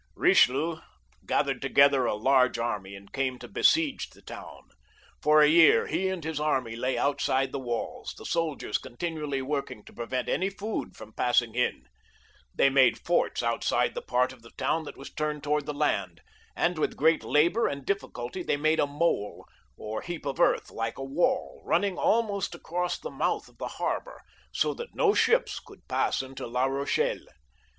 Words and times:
Bichelieu 0.17 0.79
gathered 1.27 1.61
together 1.61 2.07
a 2.07 2.15
large 2.15 2.57
army, 2.57 2.95
and 2.95 3.13
came 3.13 3.37
to 3.37 3.47
besiege 3.47 4.09
the 4.09 4.23
town. 4.23 4.69
For 5.21 5.41
a 5.43 5.47
year 5.47 5.85
he 5.85 6.09
and 6.09 6.23
his 6.23 6.39
army 6.39 6.75
lay 6.75 6.97
outside 6.97 7.51
the 7.51 7.59
waUs, 7.59 8.15
the 8.15 8.25
soldiers 8.25 8.79
continually 8.79 9.37
at 9.37 9.45
work 9.45 9.67
to 9.67 9.93
prevent 9.93 10.27
any 10.27 10.49
food 10.49 10.97
from 10.97 11.13
passing 11.13 11.53
in. 11.53 11.83
They 12.51 12.67
made 12.67 12.97
forts 12.97 13.43
outside 13.43 13.93
the 13.93 14.01
part 14.01 14.33
of 14.33 14.41
the 14.41 14.49
town 14.57 14.85
that 14.85 14.97
was 14.97 15.13
turned 15.13 15.43
towards 15.43 15.67
the 15.67 15.71
land,^and 15.71 16.79
with 16.79 16.97
great 16.97 17.23
labour 17.23 17.67
and 17.67 17.85
difficulty 17.85 18.41
they 18.41 18.57
made 18.57 18.79
a 18.79 18.87
mole 18.87 19.45
or 19.77 20.01
heap 20.01 20.25
of 20.25 20.39
earth 20.39 20.71
like 20.71 20.97
a 20.97 21.03
wall, 21.03 21.61
running 21.63 21.95
almost 21.99 22.55
across 22.55 22.97
the 22.97 23.11
mouth 23.11 23.47
of 23.47 23.59
the 23.59 23.67
har 23.77 24.01
bour, 24.03 24.23
so 24.51 24.73
that 24.73 24.95
no 24.95 25.13
ships 25.13 25.59
could 25.59 25.87
pass 25.87 26.23
into 26.23 26.47
La 26.47 26.67
Bochelle. 26.67 27.27